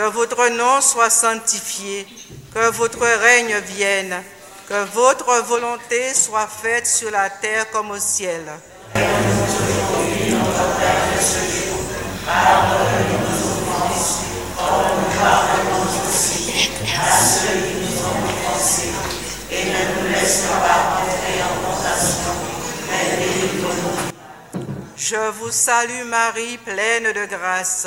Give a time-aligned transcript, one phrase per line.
[0.00, 2.06] que votre nom soit sanctifié,
[2.54, 4.22] que votre règne vienne,
[4.66, 8.40] que votre volonté soit faite sur la terre comme au ciel.
[24.96, 27.86] Je vous salue Marie, pleine de grâce.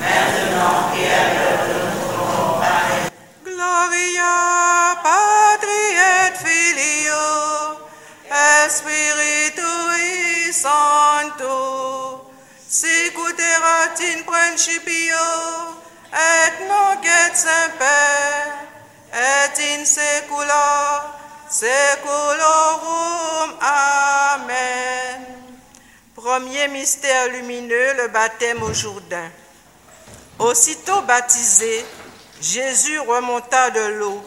[0.00, 2.64] maintenant et à l'heure de notre mort.
[3.44, 4.36] Gloria
[5.04, 7.26] Patri et Filio
[8.68, 11.58] Spiritui Sancto
[12.68, 15.24] Sicut erat in principio
[16.12, 18.48] et nunc et semper
[19.12, 21.04] et in saecula
[21.50, 23.50] saeculorum.
[23.60, 25.26] Amen.
[26.14, 29.30] Premier mystère lumineux, le baptême au Jourdain.
[30.40, 31.84] Aussitôt baptisé,
[32.40, 34.24] Jésus remonta de l'eau,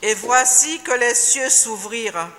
[0.00, 2.30] et voici que les cieux s'ouvrirent.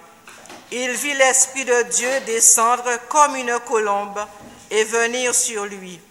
[0.72, 4.20] Il vit l'Esprit de Dieu descendre comme une colombe
[4.72, 6.02] et venir sur lui.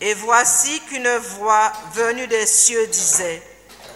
[0.00, 3.40] Et voici qu'une voix venue des cieux disait,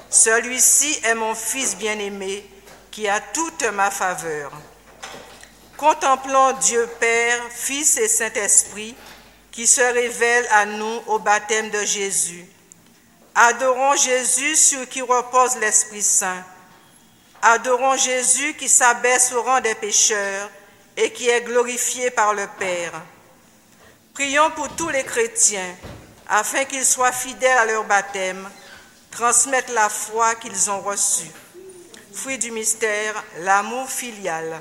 [0.08, 2.48] Celui-ci est mon Fils bien-aimé,
[2.92, 4.52] qui a toute ma faveur.
[5.76, 8.94] Contemplons Dieu Père, Fils et Saint-Esprit,
[9.50, 12.46] qui se révèlent à nous au baptême de Jésus.
[13.34, 16.44] Adorons Jésus sur qui repose l'Esprit Saint.
[17.42, 20.50] Adorons Jésus qui s'abaisse au rang des pécheurs
[20.96, 23.00] et qui est glorifié par le Père.
[24.14, 25.76] Prions pour tous les chrétiens
[26.28, 28.48] afin qu'ils soient fidèles à leur baptême,
[29.10, 31.30] transmettent la foi qu'ils ont reçue.
[32.12, 34.60] Fruit du mystère, l'amour filial.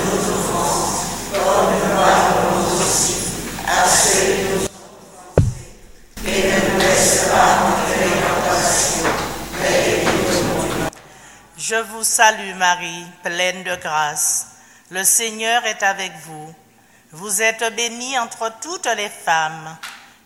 [12.01, 14.47] Vous salue Marie, pleine de grâce.
[14.89, 16.51] Le Seigneur est avec vous.
[17.11, 19.77] Vous êtes bénie entre toutes les femmes,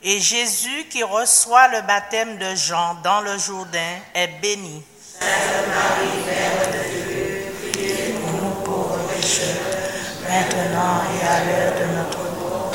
[0.02, 4.86] et Jésus qui reçoit le baptême de Jean dans le Jourdain est béni.
[5.20, 11.94] Sainte Marie, Mère de Dieu, priez pour nous pauvres pécheurs, maintenant et à l'heure de
[11.98, 12.72] notre mort.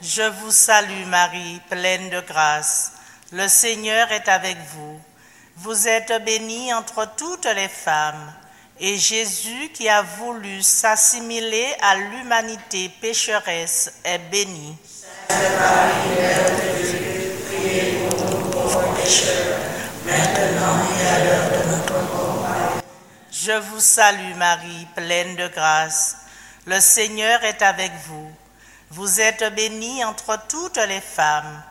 [0.00, 2.92] Je vous salue Marie, pleine de grâce.
[3.32, 4.98] Le Seigneur est avec vous.
[5.56, 8.32] Vous êtes bénie entre toutes les femmes,
[8.80, 14.76] et Jésus qui a voulu s'assimiler à l'humanité pécheresse est béni.
[15.28, 16.54] Sainte Marie.
[23.30, 26.16] Je vous salue Marie, pleine de grâce.
[26.66, 28.32] Le Seigneur est avec vous.
[28.90, 31.62] Vous êtes bénie entre toutes les femmes.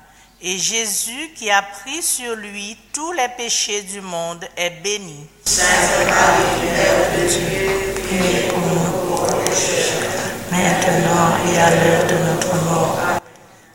[0.46, 5.26] Et Jésus, qui a pris sur lui tous les péchés du monde, est béni.
[5.46, 10.12] Sainte Marie, Mère de Dieu, priez pour nous pauvres pécheurs,
[10.52, 13.00] maintenant et à l'heure de notre mort.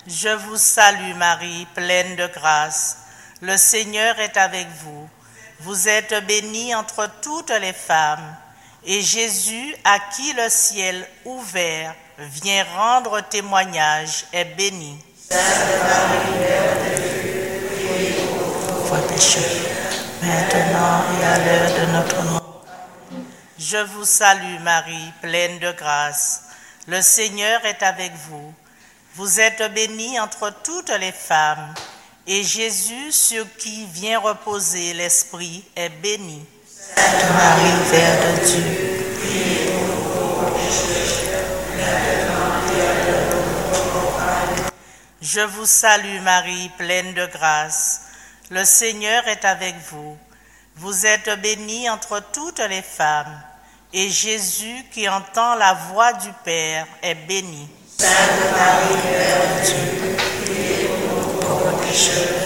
[0.06, 2.98] Je vous salue Marie, pleine de grâce.
[3.40, 5.08] Le Seigneur est avec vous.
[5.60, 8.36] Vous êtes bénie entre toutes les femmes.
[8.84, 14.98] Et Jésus, à qui le ciel ouvert vient rendre témoignage, est béni.
[20.22, 22.64] Maintenant et à l'heure de notre mort.
[23.58, 26.44] Je vous salue Marie, pleine de grâce.
[26.86, 28.54] Le Seigneur est avec vous.
[29.16, 31.74] Vous êtes bénie entre toutes les femmes.
[32.26, 36.44] Et Jésus, sur qui vient reposer l'Esprit, est béni.
[36.66, 38.64] Sainte Marie, Mère de Dieu,
[39.18, 43.36] priez pour nous pauvres pécheurs, maintenant et à l'heure de
[43.72, 44.20] notre mort.
[44.20, 44.70] Amen.
[45.30, 48.00] Je vous salue Marie, pleine de grâce.
[48.50, 50.16] Le Seigneur est avec vous.
[50.76, 53.38] Vous êtes bénie entre toutes les femmes.
[53.92, 57.68] Et Jésus, qui entend la voix du Père, est béni.
[57.98, 58.10] Sainte
[58.56, 62.38] Marie, Mère de Dieu, priez pour nous pauvres pécheurs,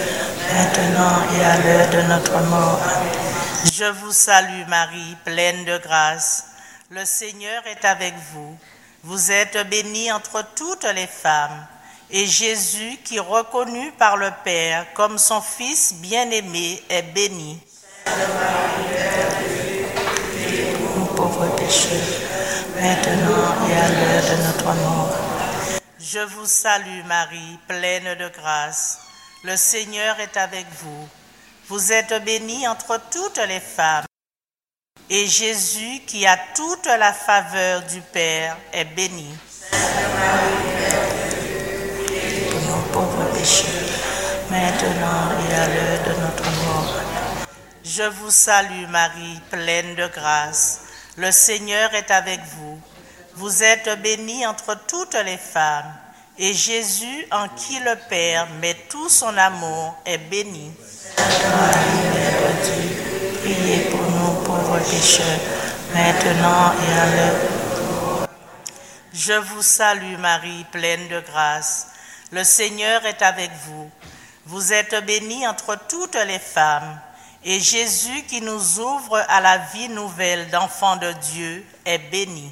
[0.53, 2.81] maintenant et à l'heure de notre mort.
[2.83, 3.71] Amen.
[3.71, 6.47] Je vous salue Marie, pleine de grâce.
[6.89, 8.57] Le Seigneur est avec vous.
[9.03, 11.65] Vous êtes bénie entre toutes les femmes.
[12.09, 17.59] Et Jésus, qui reconnu par le Père comme son Fils bien-aimé, est béni.
[20.95, 21.99] Nous pauvres pécheurs,
[22.75, 25.17] maintenant et à l'heure de notre mort.
[25.99, 28.99] Je vous salue Marie, pleine de grâce.
[29.43, 31.07] Le Seigneur est avec vous.
[31.69, 34.05] Vous êtes bénie entre toutes les femmes.
[35.09, 39.33] Et Jésus, qui a toute la faveur du Père, est béni.
[39.71, 40.82] Nos
[47.83, 50.81] Je vous salue Marie, pleine de grâce.
[51.17, 52.79] Le Seigneur est avec vous.
[53.35, 55.93] Vous êtes bénie entre toutes les femmes.
[56.37, 60.71] Et Jésus, en qui le Père met tout son amour, est béni.
[69.13, 71.87] Je vous salue Marie, pleine de grâce.
[72.33, 73.91] Le Seigneur est avec vous.
[74.47, 76.99] Vous êtes bénie entre toutes les femmes.
[77.45, 82.51] Et Jésus, qui nous ouvre à la vie nouvelle d'enfants de Dieu, est béni.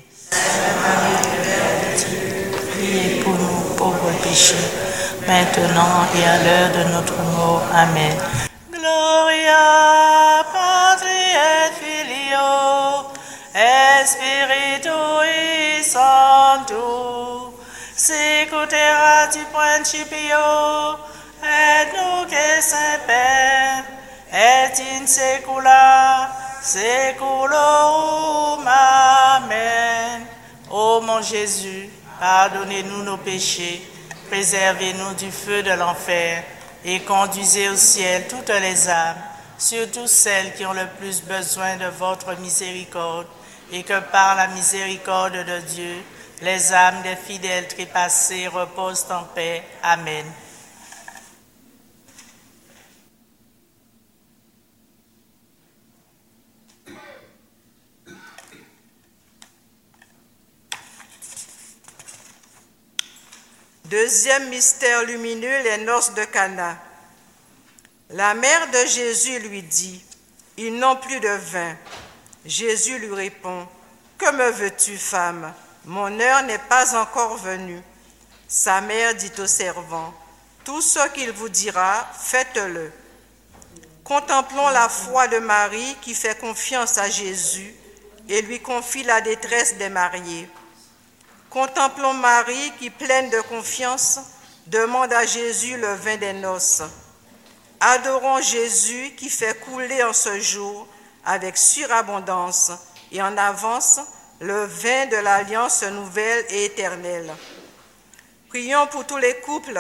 [2.69, 4.59] Priez pour nous pauvres pécheurs,
[5.27, 7.63] maintenant et à l'heure de notre mort.
[7.73, 8.15] Amen.
[8.71, 13.09] Gloria Patri et Filio
[13.55, 17.50] et Spiritui Sancto
[18.01, 20.97] Sicuterat du principio
[21.43, 23.83] et nunc et semper
[24.33, 26.31] et in saecula
[26.63, 28.65] saeculorum.
[28.65, 30.25] Amen.
[30.71, 33.87] Ô mon Jésus, pardonnez-nous nos péchés,
[34.31, 36.43] préservez-nous du feu de l'enfer.
[36.83, 39.21] Et conduisez au ciel toutes les âmes,
[39.59, 43.27] surtout celles qui ont le plus besoin de votre miséricorde,
[43.71, 46.03] et que par la miséricorde de Dieu,
[46.41, 49.63] les âmes des fidèles trépassés reposent en paix.
[49.83, 50.25] Amen.
[63.85, 66.77] Deuxième mystère lumineux, les noces de Cana.
[68.09, 70.03] La mère de Jésus lui dit,
[70.57, 71.75] Ils n'ont plus de vin.
[72.45, 73.67] Jésus lui répond,
[74.17, 75.53] Que me veux-tu, femme?
[75.85, 77.81] Mon heure n'est pas encore venue.
[78.47, 80.13] Sa mère dit au servant,
[80.63, 82.91] Tout ce qu'il vous dira, faites-le.
[84.03, 87.73] Contemplons la foi de Marie qui fait confiance à Jésus
[88.29, 90.47] et lui confie la détresse des mariés.
[91.49, 94.19] Contemplons Marie qui, pleine de confiance,
[94.67, 96.83] demande à Jésus le vin des noces.
[97.79, 100.87] Adorons Jésus qui fait couler en ce jour
[101.25, 102.71] avec surabondance
[103.11, 103.99] et en avance
[104.41, 107.33] le vin de l'alliance nouvelle et éternelle.
[108.49, 109.79] Prions pour tous les couples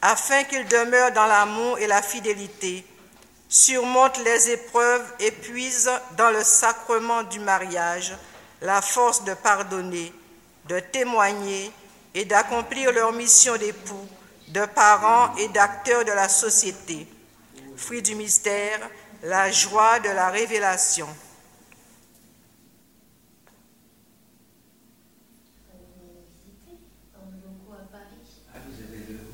[0.00, 2.84] afin qu'ils demeurent dans l'amour et la fidélité,
[3.48, 8.12] surmontent les épreuves et puisent dans le sacrement du mariage
[8.60, 10.12] la force de pardonner
[10.66, 11.70] de témoigner
[12.14, 14.08] et d'accomplir leur mission d'époux,
[14.48, 17.06] de parents et d'acteurs de la société.
[17.76, 18.78] Fruit du mystère,
[19.22, 21.08] la joie de la révélation.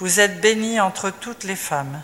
[0.00, 2.00] Vous êtes bénie entre toutes les femmes,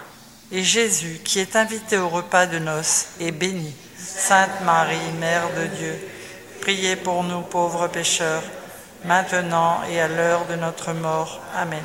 [0.51, 3.73] et Jésus, qui est invité au repas de noces, est béni.
[3.97, 6.09] Sainte Marie, Mère de Dieu,
[6.61, 8.43] priez pour nous pauvres pécheurs,
[9.05, 11.41] maintenant et à l'heure de notre mort.
[11.55, 11.85] Amen.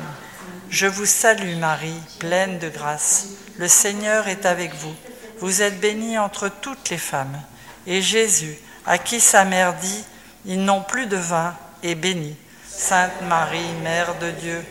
[0.68, 3.26] Je vous salue Marie, pleine de grâce.
[3.56, 4.94] Le Seigneur est avec vous.
[5.38, 7.40] Vous êtes bénie entre toutes les femmes,
[7.86, 10.04] et Jésus, à qui sa mère dit,
[10.44, 12.34] Ils n'ont plus de vin, est béni.
[12.68, 14.64] Sainte Marie, Mère de Dieu,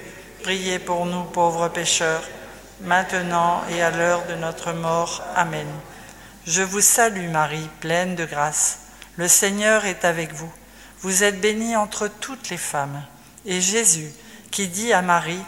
[0.43, 2.23] Priez pour nous pauvres pécheurs,
[2.81, 5.21] maintenant et à l'heure de notre mort.
[5.35, 5.67] Amen.
[6.45, 8.79] Je vous salue Marie, pleine de grâce.
[9.17, 10.51] Le Seigneur est avec vous.
[11.01, 13.03] Vous êtes bénie entre toutes les femmes.
[13.45, 14.11] Et Jésus,
[14.49, 15.43] qui dit à Marie,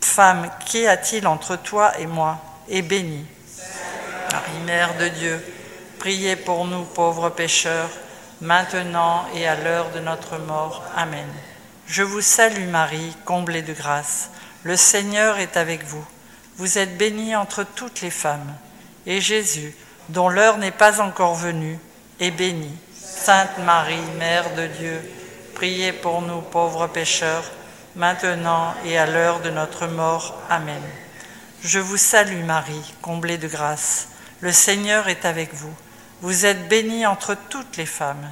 [0.00, 2.38] Femme, qui a-t-il entre toi et moi?
[2.68, 3.24] est béni.
[4.32, 5.44] Marie, Mère de Dieu,
[5.98, 7.90] priez pour nous pauvres pécheurs,
[8.40, 10.82] maintenant et à l'heure de notre mort.
[10.96, 11.28] Amen.
[11.88, 14.30] Je vous salue Marie, comblée de grâce.
[14.64, 16.04] Le Seigneur est avec vous.
[16.56, 18.56] Vous êtes bénie entre toutes les femmes.
[19.06, 19.72] Et Jésus,
[20.08, 21.78] dont l'heure n'est pas encore venue,
[22.18, 22.76] est béni.
[22.92, 25.00] Sainte Marie, Mère de Dieu,
[25.54, 27.52] priez pour nous pauvres pécheurs,
[27.94, 30.42] maintenant et à l'heure de notre mort.
[30.50, 30.82] Amen.
[31.62, 34.08] Je vous salue Marie, comblée de grâce.
[34.40, 35.74] Le Seigneur est avec vous.
[36.20, 38.28] Vous êtes bénie entre toutes les femmes.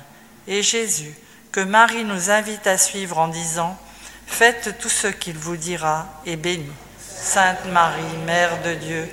[0.48, 1.14] Et Jésus,
[1.54, 3.78] que Marie nous invite à suivre en disant
[4.26, 6.68] Faites tout ce qu'il vous dira et béni.
[6.98, 9.08] Sainte Marie, Mère de Dieu,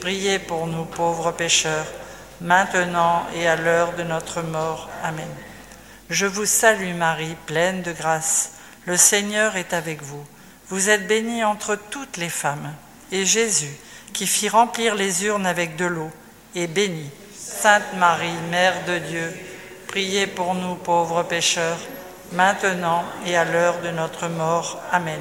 [0.00, 1.86] priez pour nous pauvres pécheurs,
[2.40, 4.90] maintenant et à l'heure de notre mort.
[5.04, 5.28] Amen.
[6.10, 8.54] Je vous salue Marie, pleine de grâce.
[8.86, 10.24] Le Seigneur est avec vous.
[10.70, 12.74] Vous êtes bénie entre toutes les femmes.
[13.12, 13.76] Et Jésus,
[14.12, 16.10] qui fit remplir les urnes avec de l'eau,
[16.56, 17.08] est béni.
[17.38, 19.32] Sainte Marie, Mère de Dieu,
[19.94, 21.78] Priez pour nous pauvres pécheurs,
[22.32, 24.82] maintenant et à l'heure de notre mort.
[24.90, 25.20] Amen.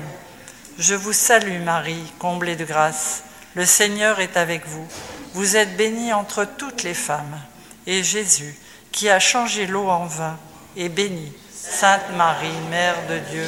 [0.80, 3.22] Je vous salue Marie, comblée de grâce.
[3.53, 4.88] Le Seigneur est avec vous.
[5.36, 7.39] Vous êtes bénie entre toutes les femmes.
[7.86, 8.58] Et Jésus,
[8.92, 10.39] qui a changé l'eau en vin,
[10.75, 11.32] est béni.
[11.53, 13.48] Sainte Marie, Mère de Dieu,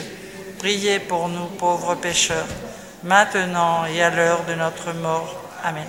[0.59, 2.45] priez pour nous pauvres pécheurs,
[3.01, 5.41] maintenant et à l'heure de notre mort.
[5.63, 5.87] Amen.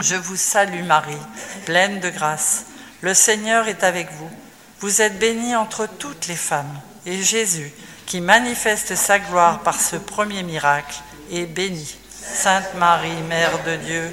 [0.00, 1.22] Je vous salue Marie,
[1.66, 2.64] pleine de grâce.
[3.04, 4.30] Le Seigneur est avec vous.
[4.80, 6.80] Vous êtes bénie entre toutes les femmes.
[7.04, 7.70] Et Jésus,
[8.06, 11.98] qui manifeste sa gloire par ce premier miracle, est béni.
[12.10, 14.10] Sainte Marie, Mère de Dieu,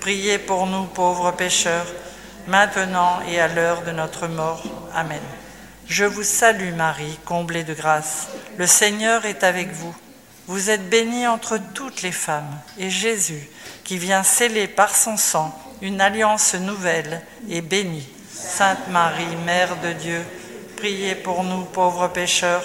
[0.00, 1.86] priez pour nous pauvres pécheurs,
[2.48, 4.64] maintenant et à l'heure de notre mort.
[4.92, 5.22] Amen.
[5.86, 8.26] Je vous salue Marie, comblée de grâce.
[8.58, 9.94] Le Seigneur est avec vous.
[10.48, 12.58] Vous êtes bénie entre toutes les femmes.
[12.76, 13.48] Et Jésus,
[13.84, 18.11] qui vient sceller par son sang une alliance nouvelle, est béni.
[18.42, 20.20] Sainte Marie, Mère de Dieu,
[20.76, 22.64] priez pour nous pauvres pécheurs,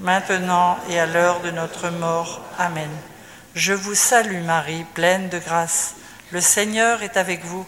[0.00, 2.40] maintenant et à l'heure de notre mort.
[2.58, 2.88] Amen.
[3.54, 5.94] Je vous salue Marie, pleine de grâce.
[6.32, 7.66] Le Seigneur est avec vous.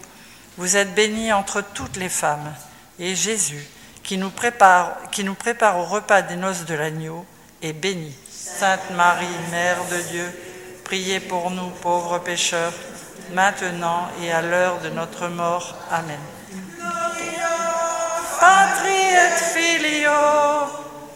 [0.57, 2.53] Vous êtes bénie entre toutes les femmes.
[2.99, 3.65] Et Jésus,
[4.01, 4.97] qui nous prépare,
[5.77, 7.23] au repas des noces de l'agneau,
[7.61, 8.13] est béni.
[8.31, 10.25] Sainte Marie, Mère de Dieu,
[10.83, 12.73] priez pour nous pauvres pécheurs,
[13.31, 15.77] maintenant et à l'heure de notre mort.
[15.91, 16.19] Amen.
[19.73, 20.11] Et Filio,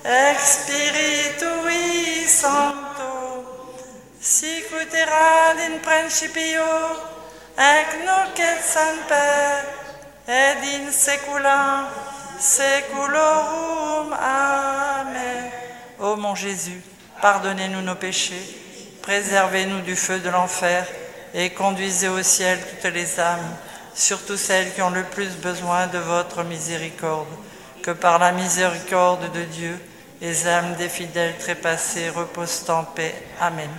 [0.05, 3.45] et Spiritui Sancto,
[4.21, 6.63] sic ut in principio,
[7.57, 9.63] et nunc et semper,
[10.27, 11.89] et in saecula
[12.39, 14.13] saeculorum.
[14.13, 15.51] Amen.
[15.99, 16.81] Ô mon Jésus,
[17.21, 18.43] pardonnez-nous nos péchés,
[19.01, 20.85] préservez-nous du feu de l'enfer,
[21.33, 23.57] et conduisez au ciel toutes les âmes
[23.97, 27.27] surtout celles qui ont le plus besoin de votre miséricorde,
[27.87, 29.79] que par la miséricorde de Dieu,
[30.19, 33.15] les âmes des fidèles trépassés reposent en paix.
[33.39, 33.69] Amen.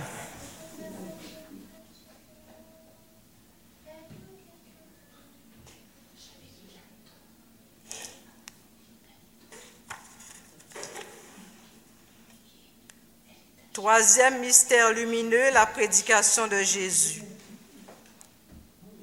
[13.71, 17.21] Troisième mystère lumineux, la prédication de Jésus.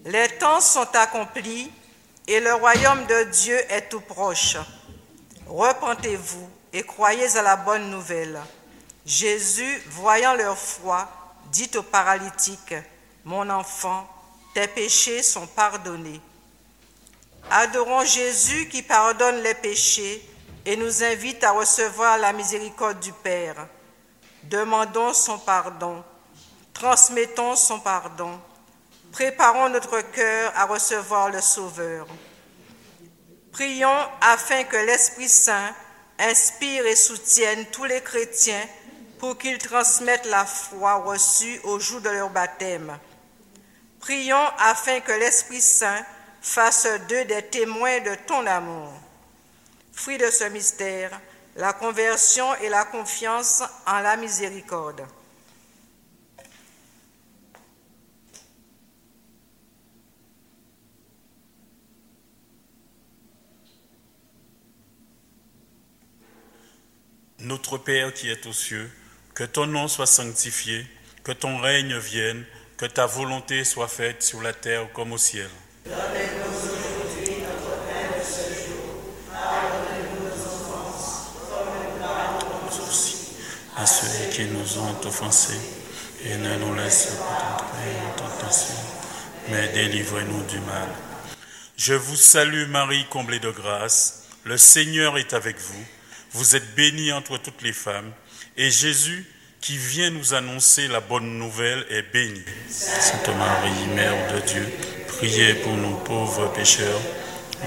[0.04, 1.70] Les temps sont accomplis
[2.26, 4.56] et le royaume de Dieu est tout proche.
[5.46, 8.40] Repentez-vous et croyez à la bonne nouvelle.
[9.04, 11.08] Jésus, voyant leur foi,
[11.52, 12.74] dit au paralytique,
[13.24, 14.08] Mon enfant,
[14.54, 16.20] tes péchés sont pardonnés.
[17.50, 20.28] Adorons Jésus qui pardonne les péchés
[20.64, 23.68] et nous invite à recevoir la miséricorde du Père.
[24.42, 26.02] Demandons son pardon,
[26.74, 28.40] transmettons son pardon,
[29.12, 32.06] préparons notre cœur à recevoir le Sauveur.
[33.56, 35.74] Prions afin que l'Esprit Saint
[36.18, 38.68] inspire et soutienne tous les chrétiens
[39.18, 42.98] pour qu'ils transmettent la foi reçue au jour de leur baptême.
[43.98, 46.04] Prions afin que l'Esprit Saint
[46.42, 48.92] fasse d'eux des témoins de ton amour.
[49.94, 51.18] Fruit de ce mystère,
[51.56, 55.06] la conversion et la confiance en la miséricorde.
[67.46, 68.90] Notre Père qui es aux cieux,
[69.32, 70.84] que ton nom soit sanctifié,
[71.22, 72.44] que ton règne vienne,
[72.76, 75.48] que ta volonté soit faite sur la terre comme au ciel.
[83.76, 85.60] à ceux qui nous ont offensés,
[86.24, 88.74] et ne nous laisse pas entrer en tentation,
[89.50, 90.88] mais délivrez-nous du mal.
[91.76, 95.86] Je vous salue Marie, comblée de grâce, le Seigneur est avec vous.
[96.36, 98.12] Vous êtes bénie entre toutes les femmes,
[98.58, 99.24] et Jésus,
[99.62, 102.42] qui vient nous annoncer la bonne nouvelle, est béni.
[102.68, 104.68] Sainte Marie, Mère de Dieu,
[105.08, 107.00] priez pour nous pauvres pécheurs,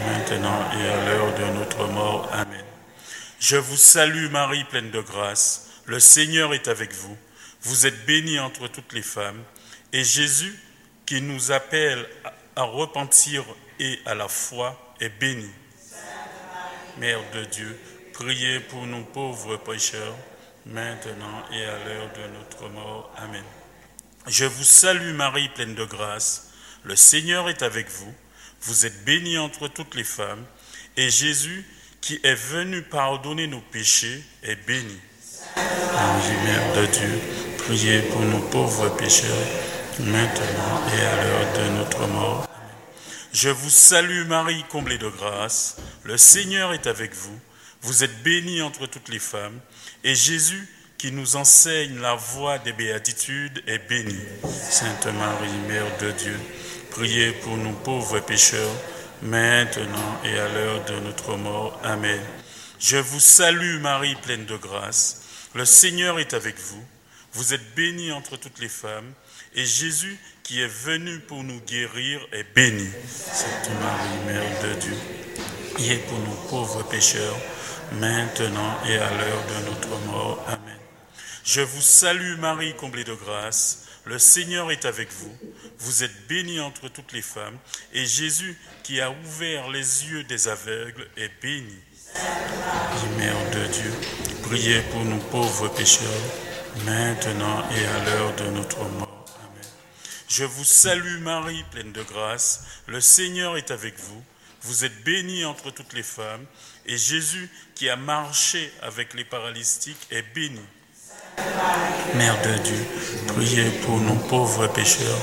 [0.06, 2.30] maintenant et à l'heure de notre mort.
[2.32, 2.64] Amen.
[3.40, 7.18] Je vous salue Marie, pleine de grâce, le Seigneur est avec vous.
[7.64, 9.42] Vous êtes bénie entre toutes les femmes,
[9.94, 10.56] et Jésus,
[11.08, 12.08] qui nous appelle
[12.56, 13.46] à repentir
[13.80, 15.50] et à la foi, est béni.
[17.00, 17.80] Mère de Dieu,
[18.19, 20.15] priez pour nous pauvres pécheurs,
[20.65, 23.10] maintenant et à l'heure de notre mort.
[23.15, 23.43] Amen.
[24.27, 26.49] Je vous salue Marie, pleine de grâce,
[26.84, 28.13] le Seigneur est avec vous.
[28.63, 30.43] Vous êtes bénie entre toutes les femmes,
[30.97, 31.65] et Jésus,
[32.01, 34.99] qui est venu pardonner nos péchés, est béni.
[35.55, 37.21] Marie, Mère de Dieu,
[37.60, 39.47] priez pour nos pauvres pécheurs,
[39.99, 42.47] maintenant et à l'heure de notre mort.
[43.32, 47.39] Je vous salue Marie, comblée de grâce, le Seigneur est avec vous.
[47.82, 49.60] Vous êtes bénie entre toutes les femmes,
[50.04, 54.20] et Jésus, qui nous enseigne la voie des béatitudes, est béni.
[54.70, 56.38] Sainte Marie, Mère de Dieu,
[56.92, 58.76] priez pour nous pauvres pécheurs,
[59.22, 61.80] maintenant et à l'heure de notre mort.
[61.84, 62.22] Amen.
[62.80, 65.24] Je vous salue Marie, pleine de grâce.
[65.56, 66.84] Le Seigneur est avec vous.
[67.32, 69.13] Vous êtes bénie entre toutes les femmes,
[69.56, 72.89] et Jésus, qui est venu pour nous guérir, est béni.
[73.08, 74.98] Sainte Marie, Mère de Dieu,
[75.76, 77.38] priez pour nous pauvres pécheurs,
[77.93, 80.43] maintenant et à l'heure de notre mort.
[80.47, 80.78] Amen.
[81.43, 83.86] Je vous salue Marie, comblée de grâce.
[84.06, 85.36] Le Seigneur est avec vous.
[85.80, 87.58] Vous êtes bénie entre toutes les femmes,
[87.93, 91.78] et Jésus, qui a ouvert les yeux des aveugles, est béni.
[93.17, 93.93] Mère de Dieu,
[94.43, 96.08] priez pour nous pauvres pécheurs,
[96.86, 99.25] maintenant et à l'heure de notre mort.
[99.41, 99.69] Amen.
[100.28, 102.63] Je vous salue Marie, pleine de grâce.
[102.88, 104.23] Le Seigneur est avec vous.
[104.62, 106.45] Vous êtes bénie entre toutes les femmes,
[106.89, 110.60] et Jésus, qui a marché avec les paralytiques, est béni.
[112.15, 112.86] Mère de Dieu,
[113.28, 115.21] priez pour nous pauvres pécheurs,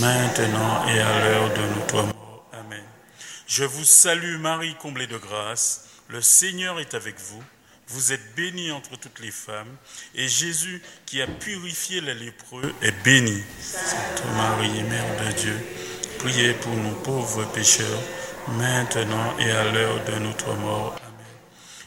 [0.00, 2.48] maintenant et à l'heure de notre mort.
[2.52, 2.84] Amen.
[3.48, 5.86] Je vous salue Marie, comblée de grâce.
[6.08, 7.42] Le Seigneur est avec vous.
[7.88, 9.76] Vous êtes bénie entre toutes les femmes,
[10.14, 13.42] et Jésus, qui a purifié les lépreux, est béni.
[13.60, 15.58] Sainte Marie, Mère de Dieu,
[16.20, 18.00] priez pour nous pauvres pécheurs,
[18.50, 20.96] maintenant et à l'heure de notre mort.
[21.02, 21.26] Amen.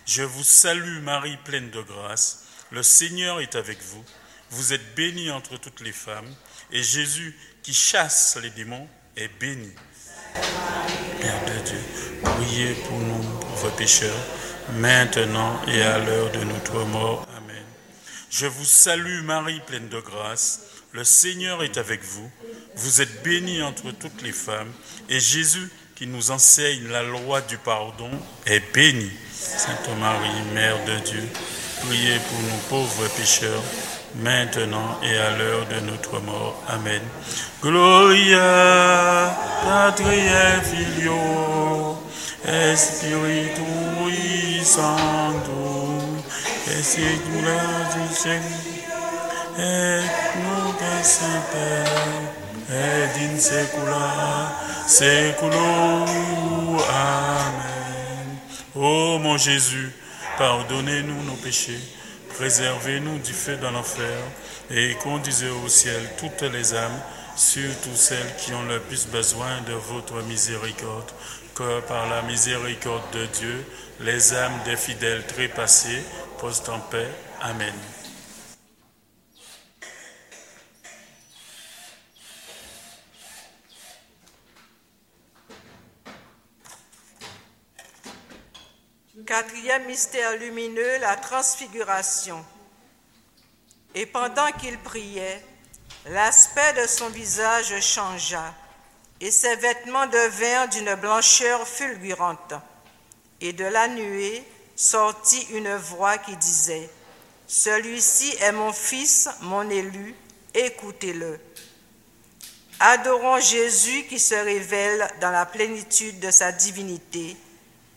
[0.05, 2.45] Je vous salue Marie, pleine de grâce.
[2.71, 4.03] Le Seigneur est avec vous.
[4.49, 6.29] Vous êtes bénie entre toutes les femmes,
[6.71, 9.71] et Jésus, qui chasse les démons, est béni.
[10.35, 11.79] Mère de Dieu,
[12.23, 14.25] priez pour nous pauvres pécheurs,
[14.73, 17.27] maintenant et à l'heure de notre mort.
[17.37, 17.65] Amen.
[18.29, 20.61] Je vous salue Marie, pleine de grâce.
[20.91, 22.29] Le Seigneur est avec vous.
[22.75, 24.71] Vous êtes bénie entre toutes les femmes,
[25.09, 25.69] et Jésus,
[26.03, 28.09] qui nous enseigne la loi du pardon,
[28.45, 29.09] est béni.
[29.31, 31.23] Sainte Marie, Mère de Dieu,
[31.79, 33.63] priez pour nous pauvres pécheurs,
[34.15, 36.61] maintenant et à l'heure de notre mort.
[36.67, 37.01] Amen.
[37.61, 41.97] Gloria Patri et Filio
[42.49, 46.01] et Spiritui Sancto,
[46.67, 47.61] et sécula
[47.93, 48.09] du
[49.57, 50.01] et
[50.43, 50.73] nous
[52.69, 54.51] et secula
[54.87, 56.77] seculorum.
[56.89, 58.37] Amen.
[58.75, 59.91] Ô mon Jésus,
[60.37, 61.79] pardonnez-nous nos péchés,
[62.35, 64.17] préservez-nous du feu de l'enfer
[64.71, 66.99] et conduisez au ciel toutes les âmes,
[67.35, 71.11] surtout celles qui ont le plus besoin de votre miséricorde,
[71.55, 73.65] que par la miséricorde de Dieu,
[73.99, 76.03] les âmes des fidèles trépassés
[76.39, 77.09] posent en paix.
[77.41, 77.73] Amen.
[89.25, 92.43] Quatrième mystère lumineux, la transfiguration.
[93.95, 95.41] Et pendant qu'il priait,
[96.07, 98.53] l'aspect de son visage changea,
[99.21, 102.53] et ses vêtements devinrent d'une blancheur fulgurante.
[103.39, 104.43] Et de la nuée
[104.75, 106.89] sortit une voix qui disait,
[107.47, 110.15] Celui-ci est mon fils, mon élu,
[110.53, 111.39] écoutez-le.
[112.81, 117.37] Adorons Jésus qui se révèle dans la plénitude de sa divinité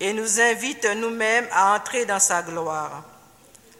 [0.01, 3.05] et nous invite nous-mêmes à entrer dans sa gloire.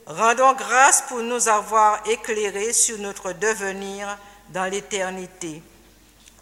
[0.07, 4.17] Rendons grâce pour nous avoir éclairés sur notre devenir
[4.51, 5.63] dans l'éternité.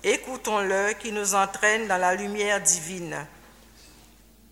[0.03, 3.27] Écoutons-le qui nous entraîne dans la lumière divine.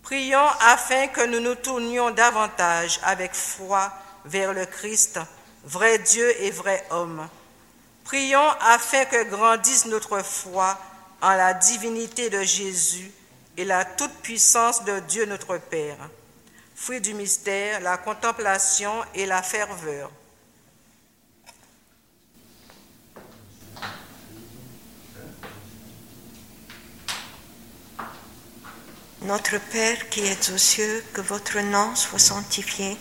[0.01, 3.91] Prions afin que nous nous tournions davantage avec foi
[4.25, 5.19] vers le Christ,
[5.63, 7.27] vrai Dieu et vrai homme.
[8.03, 10.77] Prions afin que grandisse notre foi
[11.21, 13.11] en la divinité de Jésus
[13.57, 15.97] et la toute-puissance de Dieu notre Père.
[16.75, 20.11] Fruit du mystère, la contemplation et la ferveur.
[29.21, 32.97] Notre Père qui es aux cieux, que votre nom soit sanctifié,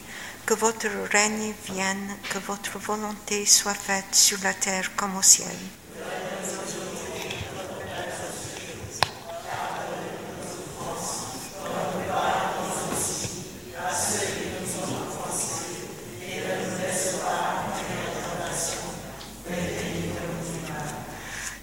[0.46, 5.56] que votre règne vienne, que votre volonté soit faite sur la terre comme au ciel.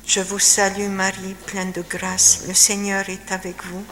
[0.09, 3.85] Je vous salue Marie, pleine de grâce, le Seigneur est avec vous.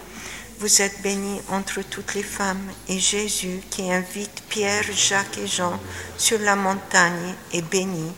[0.58, 5.80] Vous êtes bénie entre toutes les femmes, et Jésus, qui invite Pierre, Jacques et Jean
[6.18, 8.12] sur la montagne, est béni.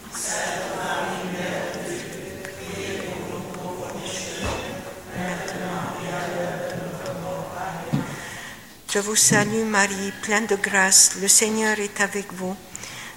[8.94, 12.56] Je vous salue Marie, pleine de grâce, le Seigneur est avec vous.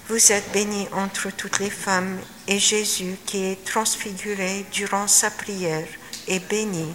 [0.09, 5.87] Vous êtes bénie entre toutes les femmes, et Jésus, qui est transfiguré durant sa prière,
[6.27, 6.93] est béni.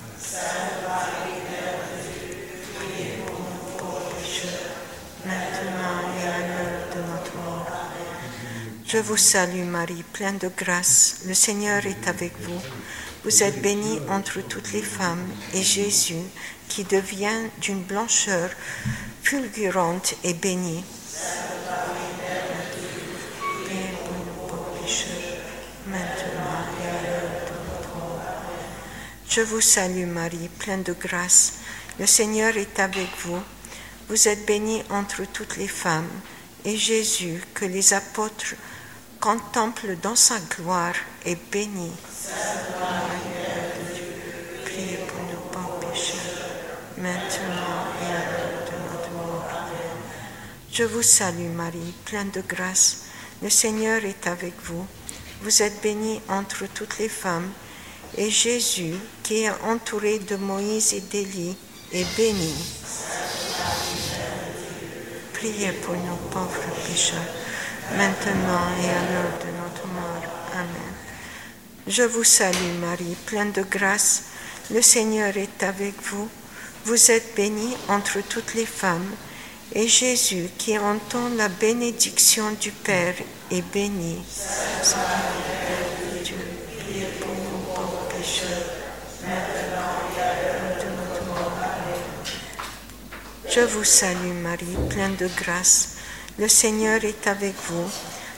[8.86, 12.60] Je vous salue Marie, pleine de grâce, le Seigneur est avec vous.
[13.24, 16.24] Vous êtes bénie entre toutes les femmes, et Jésus,
[16.68, 18.50] qui devient d'une blancheur
[19.22, 20.84] fulgurante, est béni.
[29.28, 31.54] Je vous salue Marie, pleine de grâce.
[31.98, 33.40] Le Seigneur est avec vous.
[34.08, 36.10] Vous êtes bénie entre toutes les femmes,
[36.64, 38.54] et Jésus, que les apôtres
[39.20, 41.92] contemplent dans sa gloire, est béni.
[44.64, 45.18] Priez pour
[47.00, 49.48] maintenant et à l'heure de notre mort.
[50.72, 53.04] Je vous salue Marie, pleine de grâce.
[53.42, 54.86] Le Seigneur est avec vous.
[55.42, 57.50] Vous êtes bénie entre toutes les femmes,
[58.16, 61.56] et Jésus, qui est entouré de Moïse et d'Élie,
[61.92, 62.54] est béni.
[65.32, 67.18] Priez pour nous pauvres pécheurs,
[67.96, 70.24] maintenant et à l'heure de notre mort.
[70.54, 70.92] Amen.
[71.86, 74.24] Je vous salue Marie, pleine de grâce.
[74.72, 76.28] Le Seigneur est avec vous.
[76.84, 79.10] Vous êtes bénie entre toutes les femmes,
[79.72, 83.14] et Jésus, qui entend la bénédiction du Père,
[83.62, 84.18] béni.
[84.82, 84.96] Et.
[89.24, 89.48] Amen.
[93.50, 95.96] Je vous salue Marie, pleine de grâce.
[96.38, 97.90] Le Seigneur est avec vous.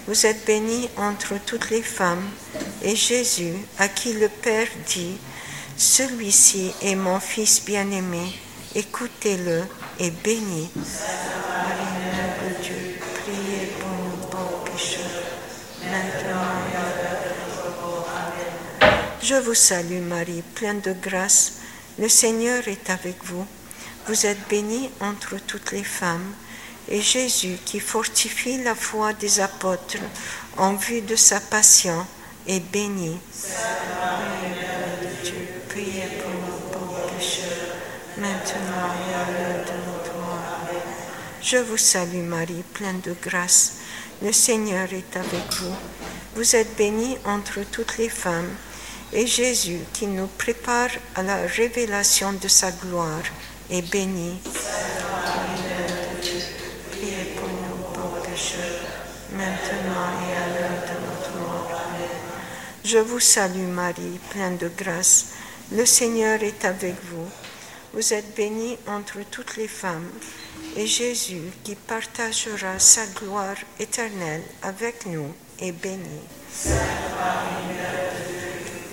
[0.06, 2.24] Vous êtes bénie entre toutes les femmes,
[2.82, 5.18] et Jésus, à qui le Père dit,
[5.76, 8.32] Celui-ci est mon Fils bien-aimé,
[8.74, 9.64] écoutez-le,
[9.98, 10.70] est béni.
[19.30, 21.60] Je vous salue Marie, pleine de grâce.
[22.00, 23.46] Le Seigneur est avec vous.
[24.08, 26.34] Vous êtes bénie entre toutes les femmes.
[26.88, 29.98] Et Jésus, qui fortifie la foi des apôtres
[30.56, 32.04] en vue de sa passion,
[32.48, 33.20] est béni.
[41.40, 43.74] Je vous salue Marie, pleine de grâce.
[44.24, 45.76] Le Seigneur est avec vous.
[46.34, 48.50] Vous êtes bénie entre toutes les femmes
[49.12, 53.22] et Jésus, qui nous prépare à la révélation de sa gloire,
[53.70, 54.38] est béni.
[56.90, 58.86] Priez pour nous pauvres pécheurs,
[59.32, 61.70] maintenant et à l'heure de notre mort.
[62.84, 65.26] Je vous salue Marie, pleine de grâce.
[65.72, 67.28] Le Seigneur est avec vous.
[67.92, 70.08] Vous êtes bénie entre toutes les femmes,
[70.76, 76.20] et Jésus, qui partagera sa gloire éternelle avec nous, est béni.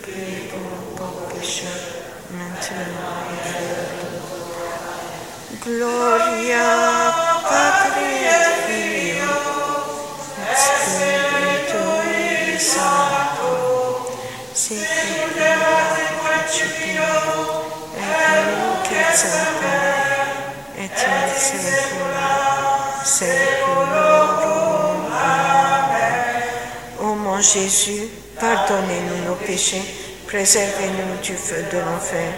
[0.07, 1.85] Pour nous pauvres pécheurs,
[2.31, 3.27] maintenant.
[5.61, 6.67] Gloria
[7.43, 9.37] Patri et Filio,
[12.09, 13.53] et Sancto,
[14.53, 15.37] sicut
[16.23, 17.11] principio,
[17.97, 20.07] et nunc et semper,
[20.77, 21.27] et in
[23.03, 23.57] saecula.
[26.99, 29.81] Ô mon Jésus, pardonnez-nous nos péchés,
[30.27, 32.33] préservez-nous du feu de l'enfer,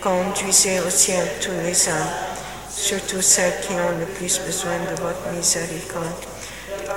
[0.00, 2.14] conduisez au ciel tous les âmes,
[2.70, 6.26] surtout celles qui ont le plus besoin de votre miséricorde.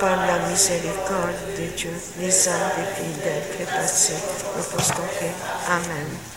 [0.00, 4.14] Par la miséricorde de Dieu, les âmes des fidèles trépassés,
[4.56, 5.02] nous postons
[5.68, 6.36] Amen.